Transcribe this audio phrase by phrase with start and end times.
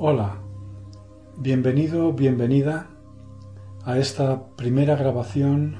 [0.00, 0.36] Hola,
[1.36, 2.88] bienvenido, bienvenida
[3.84, 5.74] a esta primera grabación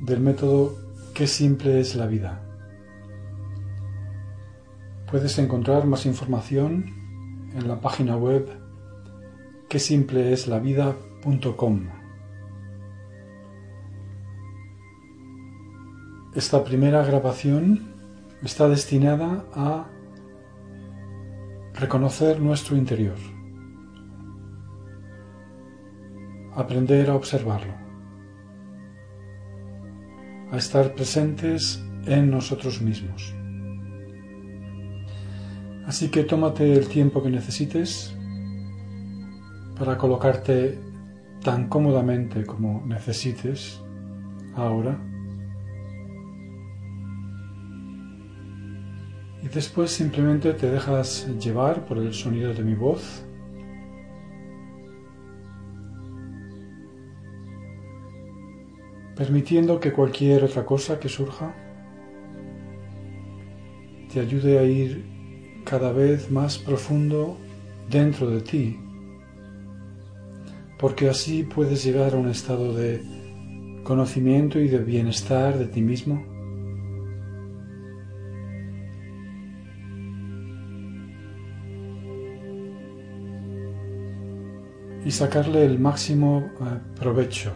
[0.00, 0.76] del método
[1.12, 2.40] Qué simple es la vida.
[5.10, 8.48] Puedes encontrar más información en la página web
[9.68, 11.88] quesimpleeslavida.com.
[16.32, 17.92] Esta primera grabación
[18.40, 19.88] está destinada a
[21.74, 23.16] reconocer nuestro interior,
[26.54, 27.74] aprender a observarlo,
[30.52, 33.34] a estar presentes en nosotros mismos.
[35.86, 38.16] Así que tómate el tiempo que necesites
[39.78, 40.78] para colocarte
[41.42, 43.82] tan cómodamente como necesites
[44.54, 44.98] ahora
[49.44, 53.22] Y después simplemente te dejas llevar por el sonido de mi voz.
[59.14, 61.54] Permitiendo que cualquier otra cosa que surja
[64.10, 65.04] te ayude a ir
[65.66, 67.36] cada vez más profundo
[67.90, 68.80] dentro de ti.
[70.78, 73.02] Porque así puedes llegar a un estado de
[73.84, 76.33] conocimiento y de bienestar de ti mismo
[85.04, 87.52] y sacarle el máximo eh, provecho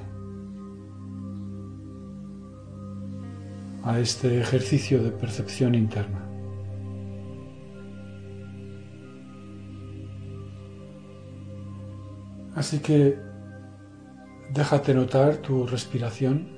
[3.84, 6.25] a este ejercicio de percepción interna.
[12.54, 13.16] Así que
[14.53, 16.48] déjate notar tu respiración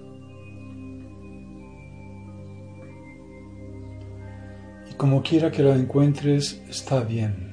[4.91, 7.50] y como quiera que la encuentres está bien.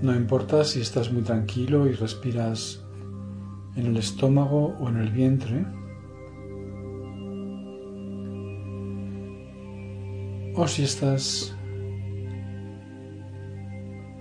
[0.00, 2.84] No importa si estás muy tranquilo y respiras
[3.74, 5.66] en el estómago o en el vientre.
[10.54, 11.56] O si estás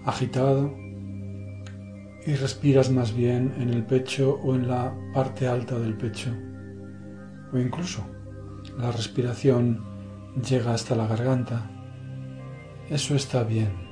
[0.06, 0.74] agitado
[2.26, 6.32] y respiras más bien en el pecho o en la parte alta del pecho.
[7.54, 8.04] O incluso
[8.80, 9.84] la respiración
[10.48, 11.70] llega hasta la garganta.
[12.90, 13.87] Eso está bien.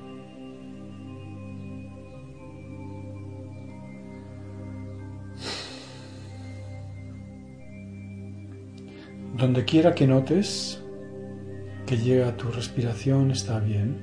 [9.45, 10.83] Donde quiera que notes
[11.85, 13.95] que llega tu respiración está bien.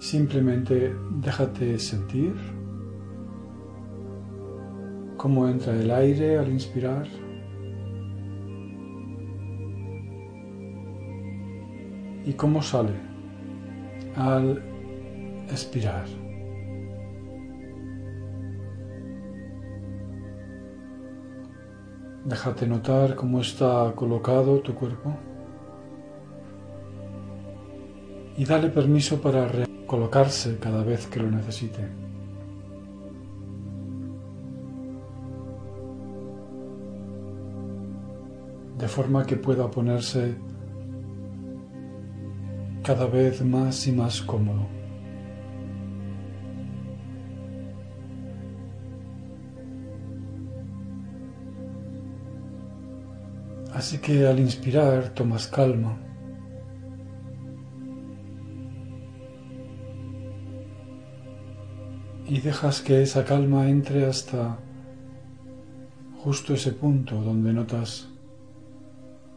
[0.00, 2.34] Simplemente déjate sentir
[5.16, 7.06] cómo entra el aire al inspirar.
[12.26, 12.94] Y cómo sale
[14.16, 14.60] al
[15.48, 16.06] expirar.
[22.28, 25.16] Déjate notar cómo está colocado tu cuerpo
[28.36, 31.88] y dale permiso para recolocarse cada vez que lo necesite.
[38.76, 40.36] De forma que pueda ponerse
[42.82, 44.77] cada vez más y más cómodo.
[53.78, 55.96] Así que al inspirar tomas calma.
[62.26, 64.58] Y dejas que esa calma entre hasta
[66.24, 68.08] justo ese punto donde notas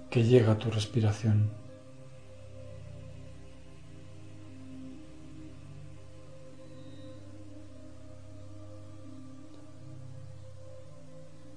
[0.10, 1.52] que llega tu respiración.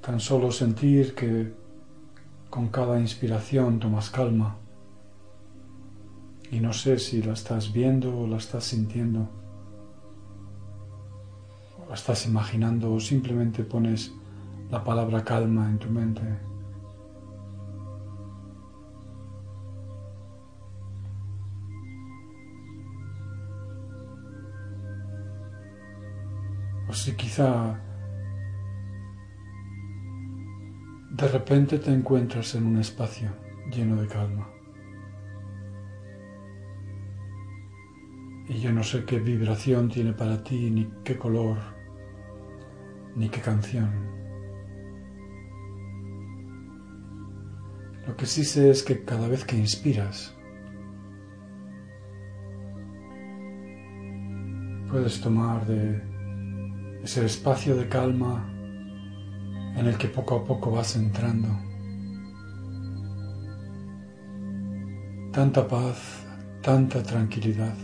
[0.03, 1.64] Tan solo sentir que
[2.55, 4.55] con cada inspiración tomas calma
[6.53, 9.29] y no sé si la estás viendo o la estás sintiendo,
[11.81, 14.12] o la estás imaginando o simplemente pones
[14.71, 16.23] la palabra calma en tu mente.
[26.89, 27.81] O si quizá
[31.17, 33.31] De repente te encuentras en un espacio
[33.71, 34.49] lleno de calma.
[38.49, 41.59] Y yo no sé qué vibración tiene para ti, ni qué color,
[43.15, 43.93] ni qué canción.
[48.09, 50.37] Lo que sí sé es que cada vez que inspiras,
[54.91, 56.03] puedes tomar de
[57.05, 58.51] ese espacio de calma
[59.76, 61.49] en el que poco a poco vas entrando.
[65.32, 66.25] Tanta paz,
[66.62, 67.75] tanta tranquilidad,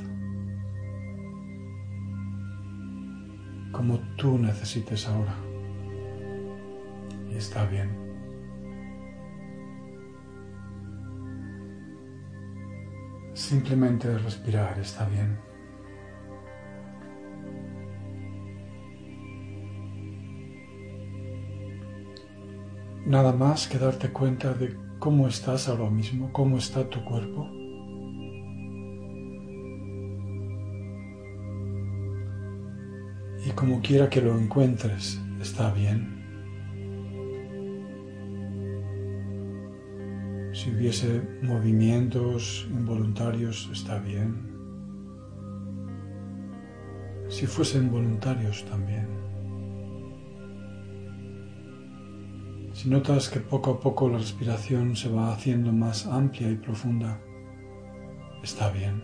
[3.72, 5.34] como tú necesites ahora.
[7.28, 7.90] Y está bien.
[13.34, 15.49] Simplemente respirar está bien.
[23.10, 27.50] Nada más que darte cuenta de cómo estás ahora mismo, cómo está tu cuerpo.
[33.44, 36.20] Y como quiera que lo encuentres, está bien.
[40.52, 44.54] Si hubiese movimientos involuntarios, está bien.
[47.28, 49.08] Si fuesen voluntarios también.
[52.72, 57.20] Si notas que poco a poco la respiración se va haciendo más amplia y profunda,
[58.42, 59.02] está bien.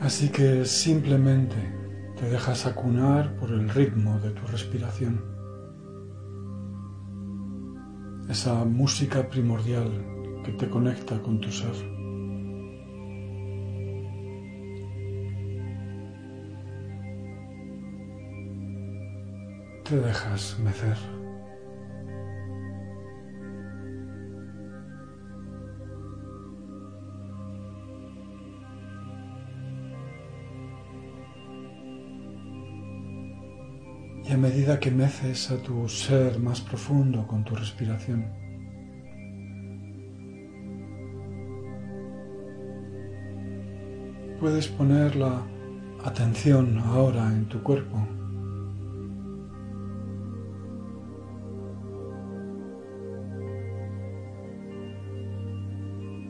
[0.00, 1.56] Así que simplemente
[2.16, 5.24] te dejas acunar por el ritmo de tu respiración.
[8.28, 9.90] Esa música primordial
[10.44, 11.97] que te conecta con tu ser.
[19.88, 20.96] Te dejas mecer.
[34.24, 38.30] Y a medida que meces a tu ser más profundo con tu respiración,
[44.38, 45.46] puedes poner la
[46.04, 48.17] atención ahora en tu cuerpo.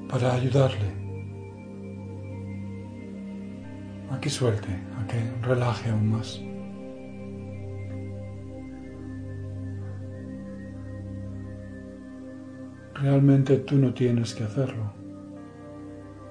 [0.09, 0.91] Para ayudarle
[4.11, 4.69] a que suelte,
[4.99, 6.41] a que relaje aún más.
[12.95, 14.93] Realmente tú no tienes que hacerlo,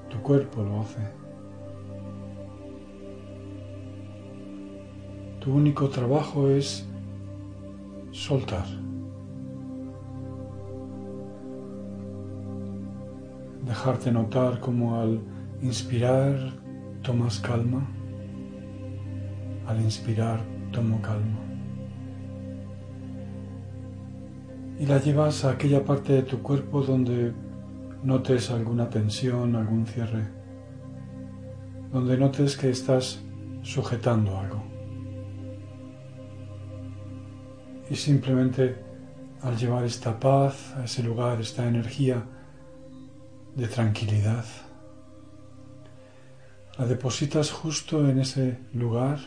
[0.09, 1.01] tu cuerpo lo hace.
[5.39, 6.85] Tu único trabajo es
[8.11, 8.86] soltar.
[13.67, 15.19] Dejarte notar como al
[15.61, 16.37] inspirar
[17.01, 17.85] tomas calma,
[19.67, 20.39] al inspirar
[20.71, 21.39] tomo calma.
[24.79, 27.33] Y la llevas a aquella parte de tu cuerpo donde
[28.03, 30.27] notes alguna tensión, algún cierre,
[31.91, 33.21] donde notes que estás
[33.63, 34.63] sujetando algo.
[37.89, 38.75] Y simplemente
[39.41, 42.23] al llevar esta paz a ese lugar, esta energía,
[43.57, 44.45] de tranquilidad.
[46.77, 49.17] La depositas justo en ese lugar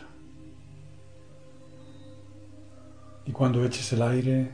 [3.26, 4.52] y cuando eches el aire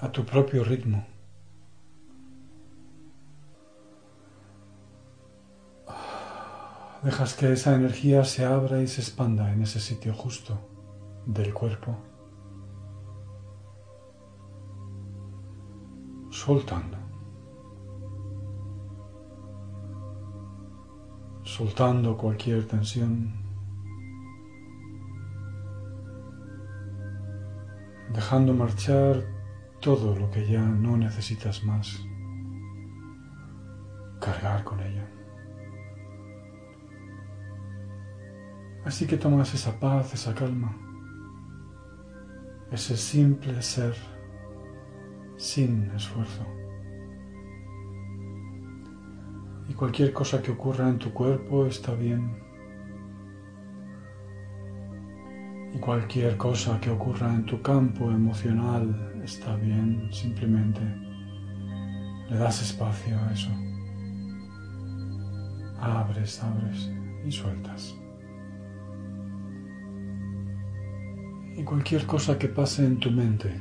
[0.00, 1.06] a tu propio ritmo.
[7.04, 10.58] Dejas que esa energía se abra y se expanda en ese sitio justo
[11.26, 11.96] del cuerpo,
[16.32, 17.03] soltando.
[21.56, 23.32] Soltando cualquier tensión,
[28.12, 29.22] dejando marchar
[29.80, 32.04] todo lo que ya no necesitas más,
[34.20, 35.08] cargar con ella.
[38.84, 40.76] Así que tomas esa paz, esa calma,
[42.72, 43.94] ese simple ser
[45.36, 46.63] sin esfuerzo.
[49.74, 52.42] Cualquier cosa que ocurra en tu cuerpo está bien.
[55.74, 60.80] Y cualquier cosa que ocurra en tu campo emocional está bien, simplemente
[62.30, 63.50] le das espacio a eso.
[65.80, 66.90] Abres, abres
[67.26, 67.96] y sueltas.
[71.56, 73.60] Y cualquier cosa que pase en tu mente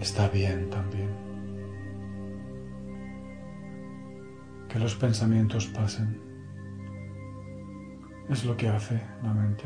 [0.00, 1.27] está bien también.
[4.78, 6.20] Que los pensamientos pasen.
[8.28, 9.64] Es lo que hace la mente.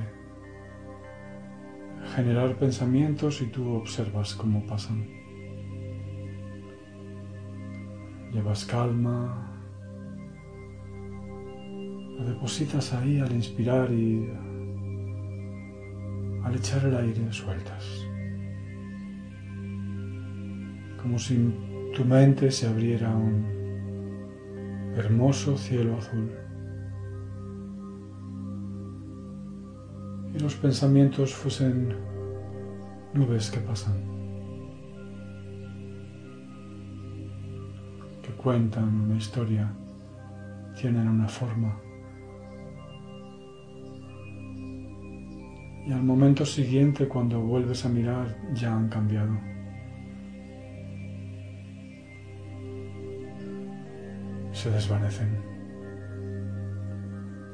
[2.17, 5.07] Generar pensamientos y tú observas cómo pasan.
[8.33, 9.61] llevas calma,
[12.17, 14.27] la depositas ahí al inspirar y
[16.43, 17.85] al echar el aire sueltas.
[21.03, 21.37] Como si
[21.95, 23.62] tu mente se abriera un
[24.97, 26.31] hermoso cielo azul.
[30.35, 31.95] Y los pensamientos fuesen
[33.15, 33.95] nubes que pasan,
[38.23, 39.73] que cuentan una historia,
[40.81, 41.79] tienen una forma.
[45.87, 49.52] Y al momento siguiente, cuando vuelves a mirar, ya han cambiado.
[54.63, 55.43] Se desvanecen.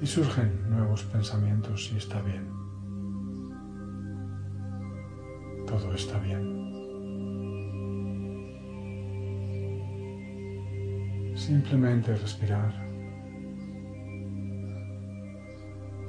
[0.03, 2.47] Y surgen nuevos pensamientos y está bien.
[5.67, 6.43] Todo está bien.
[11.35, 12.89] Simplemente respirar.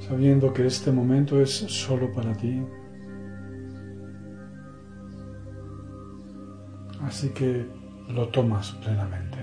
[0.02, 2.62] sabiendo que este momento es solo para ti.
[7.04, 7.66] Así que
[8.10, 9.39] lo tomas plenamente.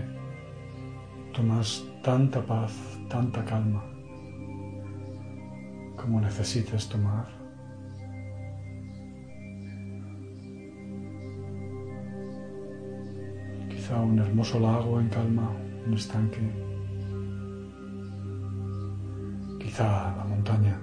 [1.36, 2.72] Tomas tanta paz,
[3.10, 3.84] tanta calma
[5.96, 7.26] como necesites tomar.
[13.68, 15.50] Quizá un hermoso lago en calma,
[15.86, 16.66] un estanque.
[19.76, 20.80] quizá la montaña,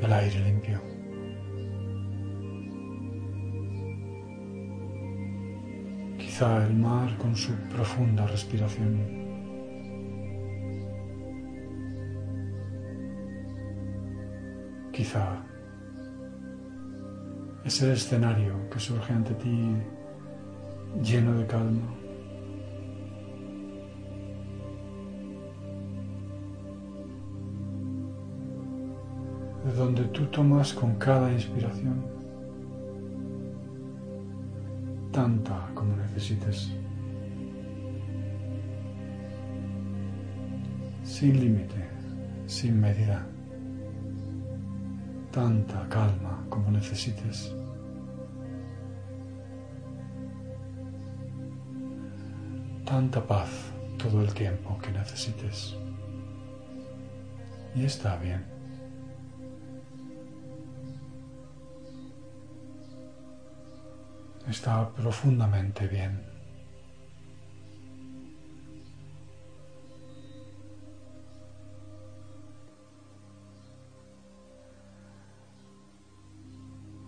[0.00, 0.93] el aire limpio.
[6.34, 8.92] Quizá el mar con su profunda respiración.
[14.92, 15.46] Quizá
[17.64, 19.76] ese escenario que surge ante ti
[21.00, 21.88] lleno de calma.
[29.64, 32.13] de donde tú tomas con cada inspiración
[35.14, 36.72] tanta como necesites,
[41.04, 41.88] sin límite,
[42.46, 43.24] sin medida,
[45.30, 47.54] tanta calma como necesites.
[52.84, 53.48] Tanta paz
[53.96, 55.76] todo el tiempo que necesites.
[57.76, 58.53] Y está bien.
[64.48, 66.22] Está profundamente bien.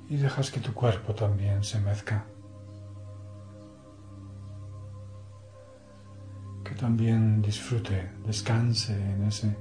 [0.08, 2.24] Y dejas que tu cuerpo también se mezca.
[6.64, 9.56] Que también disfrute, descanse en ese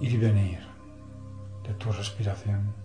[0.00, 0.60] ir y venir
[1.64, 2.79] de tu respiración.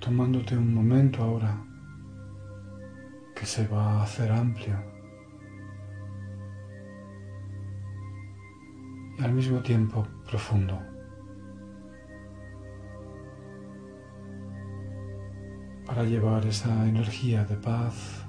[0.00, 1.62] Tomándote un momento ahora
[3.36, 4.76] que se va a hacer amplio
[9.18, 10.80] y al mismo tiempo profundo.
[15.84, 18.24] Para llevar esa energía de paz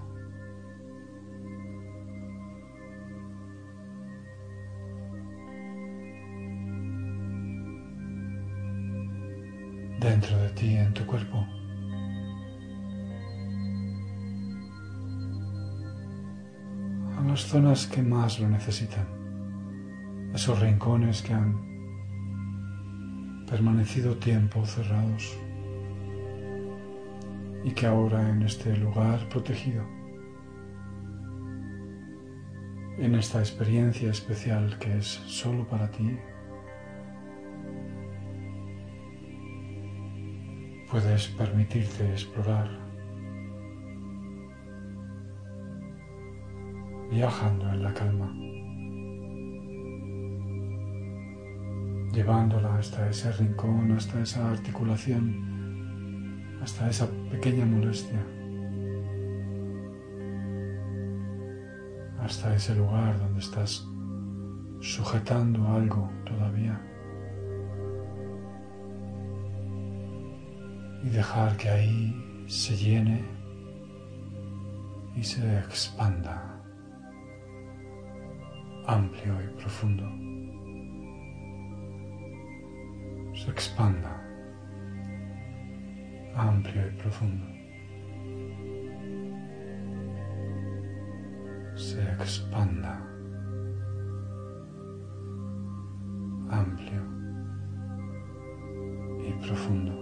[10.02, 11.61] dentro de ti, en tu cuerpo.
[17.32, 19.08] Las zonas que más lo necesitan,
[20.34, 21.56] esos rincones que han
[23.50, 25.38] permanecido tiempo cerrados
[27.64, 29.82] y que ahora en este lugar protegido,
[32.98, 36.18] en esta experiencia especial que es solo para ti,
[40.90, 42.91] puedes permitirte explorar
[47.22, 48.34] viajando en la calma,
[52.12, 55.24] llevándola hasta ese rincón, hasta esa articulación,
[56.64, 58.26] hasta esa pequeña molestia,
[62.22, 63.88] hasta ese lugar donde estás
[64.80, 66.82] sujetando algo todavía.
[71.04, 73.24] Y dejar que ahí se llene
[75.16, 76.51] y se expanda
[78.92, 80.06] amplio y profundo.
[83.34, 84.22] se expanda
[86.36, 87.46] amplio y profundo.
[91.76, 93.02] Se expanda
[96.50, 97.02] amplio
[99.28, 99.94] y profundo.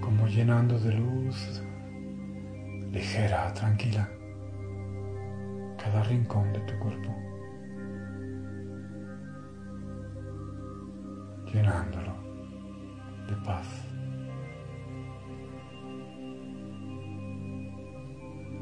[0.00, 1.62] Como llenando de luz
[2.92, 4.08] ligera, tranquila,
[5.94, 7.14] cada rincón de tu cuerpo.
[11.52, 12.12] llenándolo
[13.28, 13.68] de paz.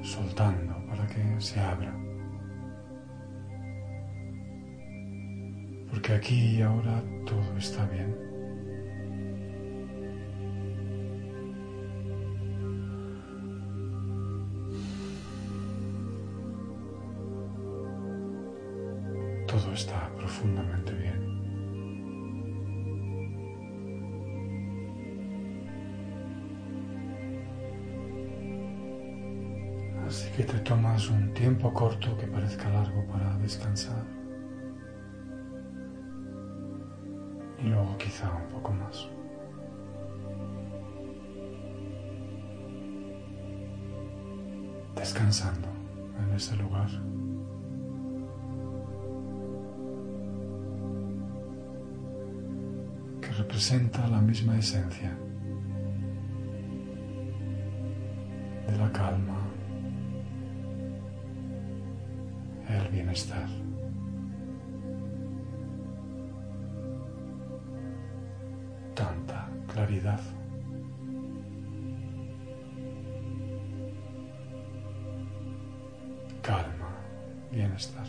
[0.03, 1.97] Soltando para que se abra.
[5.91, 8.32] Porque aquí y ahora todo está bien.
[30.13, 34.05] Así que te tomas un tiempo corto que parezca largo para descansar.
[37.59, 39.09] Y luego quizá un poco más.
[44.97, 45.69] Descansando
[46.23, 46.91] en ese lugar.
[53.23, 55.17] que representa la misma esencia
[58.67, 59.42] de la calma
[62.93, 63.49] bienestar.
[68.95, 70.21] Tanta claridad.
[76.43, 76.95] Calma,
[77.51, 78.07] bienestar.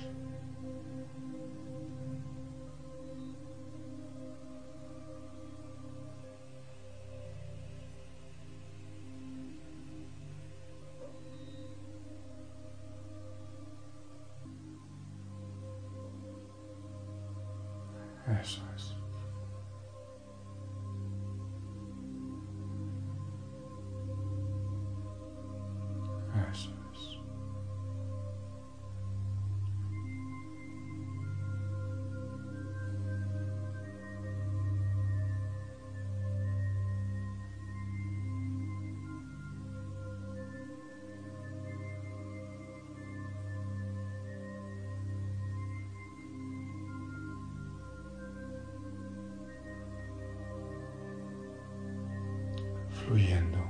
[53.13, 53.62] Fluyendo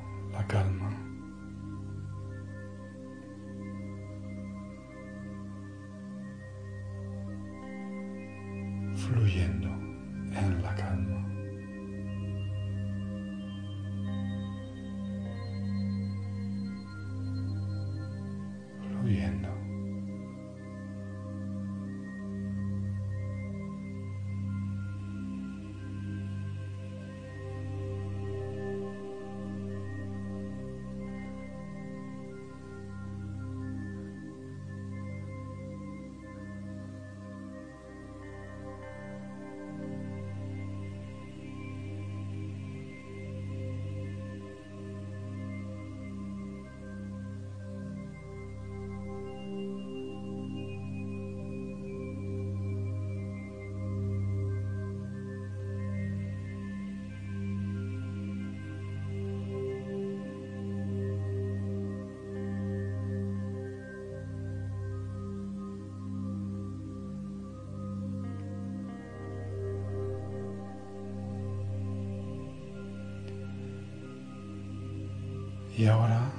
[75.83, 76.31] Y ahora,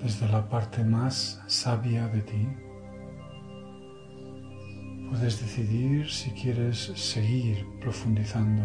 [0.00, 2.48] desde la parte más sabia de ti,
[5.10, 8.62] puedes decidir si quieres seguir profundizando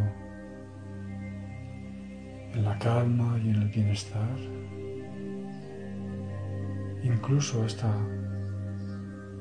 [2.53, 4.37] en la calma y en el bienestar,
[7.01, 7.91] incluso hasta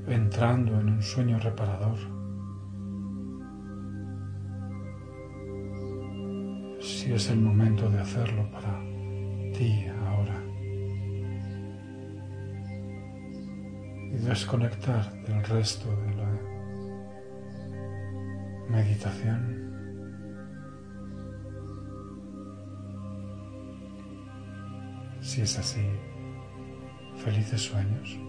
[0.07, 1.98] entrando en un sueño reparador.
[6.81, 8.81] Si es el momento de hacerlo para
[9.53, 9.90] ti
[14.31, 16.31] desconectar del resto de la
[18.69, 19.40] meditación.
[25.21, 25.85] Si es así,
[27.16, 28.21] felices sueños.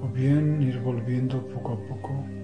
[0.00, 2.39] O bien ir volviendo poco a poco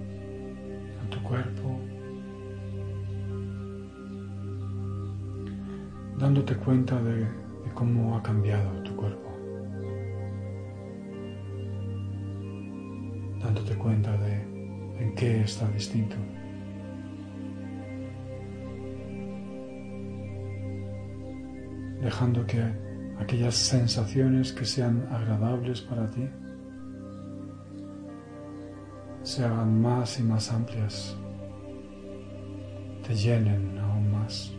[6.47, 9.29] dándote cuenta de, de cómo ha cambiado tu cuerpo,
[13.43, 14.33] dándote cuenta de
[15.03, 16.15] en qué está distinto.
[22.01, 22.63] dejando que
[23.19, 26.29] aquellas sensaciones que sean agradables para ti
[29.23, 31.17] se hagan más y más amplias,
[33.05, 34.56] te llenen aún más.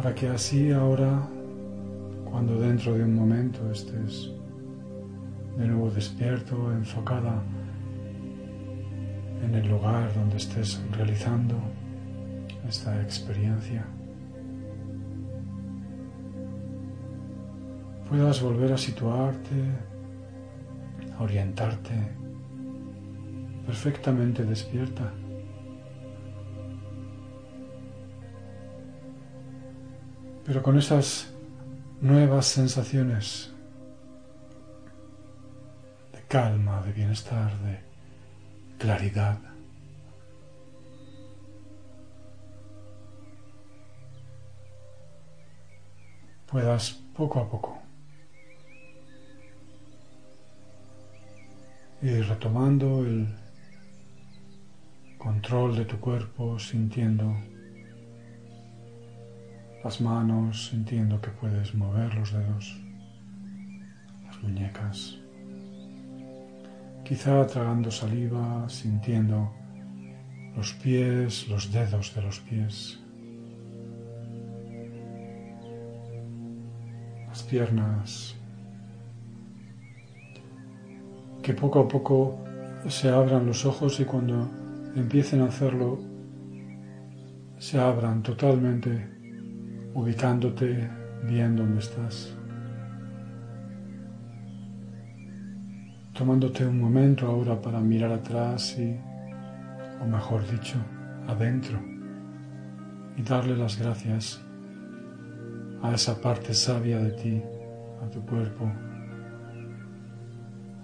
[0.00, 1.28] Para que así ahora,
[2.24, 4.30] cuando dentro de un momento estés
[5.58, 7.42] de nuevo despierto, enfocada
[9.44, 11.54] en el lugar donde estés realizando
[12.66, 13.84] esta experiencia,
[18.08, 19.54] puedas volver a situarte,
[21.18, 21.92] a orientarte
[23.66, 25.12] perfectamente despierta.
[30.44, 31.32] Pero con esas
[32.00, 33.52] nuevas sensaciones
[36.12, 37.80] de calma, de bienestar, de
[38.78, 39.38] claridad.
[46.50, 47.78] puedas poco a poco
[52.02, 53.28] ir retomando el
[55.18, 57.36] control de tu cuerpo, sintiendo
[59.82, 62.80] las manos, sintiendo que puedes mover los dedos,
[64.24, 65.18] las muñecas,
[67.04, 69.52] quizá tragando saliva, sintiendo
[70.56, 73.00] los pies, los dedos de los pies.
[77.50, 78.36] piernas,
[81.42, 82.38] que poco a poco
[82.86, 84.48] se abran los ojos y cuando
[84.94, 85.98] empiecen a hacerlo,
[87.58, 89.19] se abran totalmente,
[89.94, 90.88] ubicándote
[91.24, 92.36] bien donde estás.
[96.12, 98.96] Tomándote un momento ahora para mirar atrás y,
[100.02, 100.76] o mejor dicho,
[101.26, 101.80] adentro
[103.16, 104.40] y darle las gracias
[105.82, 107.42] a esa parte sabia de ti,
[108.04, 108.70] a tu cuerpo,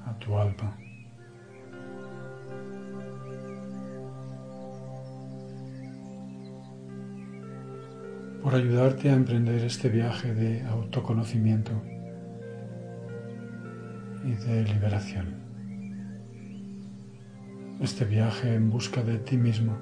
[0.07, 0.86] a tu alma.
[8.47, 11.73] Por ayudarte a emprender este viaje de autoconocimiento
[14.23, 15.35] y de liberación.
[17.81, 19.77] Este viaje en busca de ti mismo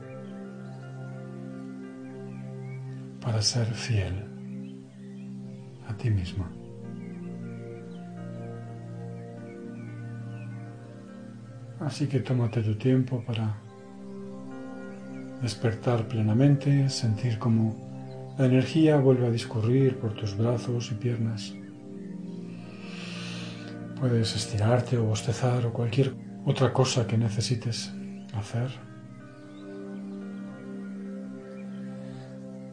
[3.21, 4.15] para ser fiel
[5.87, 6.51] a ti misma.
[11.81, 13.57] Así que tómate tu tiempo para
[15.43, 17.94] despertar plenamente, sentir cómo
[18.37, 21.55] la energía vuelve a discurrir por tus brazos y piernas.
[24.01, 27.93] Puedes estirarte o bostezar o cualquier otra cosa que necesites
[28.35, 28.71] hacer.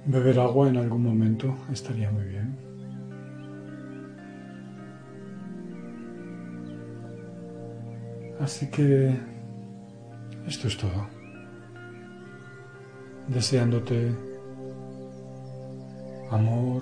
[0.08, 2.58] Beber agua en algún momento estaría muy bien.
[8.40, 9.16] Así que
[10.48, 11.08] esto es todo.
[13.28, 14.31] Deseándote
[16.32, 16.82] amor,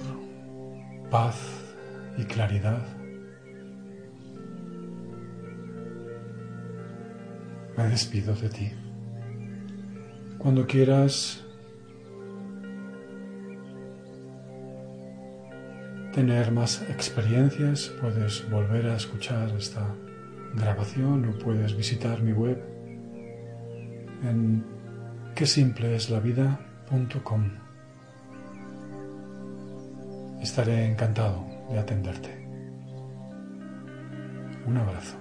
[1.10, 1.36] paz
[2.18, 2.88] y claridad.
[7.76, 8.72] Me despido de ti.
[10.38, 11.44] Cuando quieras
[16.14, 19.94] tener más experiencias, puedes volver a escuchar esta
[20.56, 22.64] grabación o puedes visitar mi web
[24.24, 24.64] en
[25.36, 27.69] quesimpleeslavida.com.
[30.50, 32.32] Estaré encantado de atenderte.
[34.66, 35.16] Un abrazo.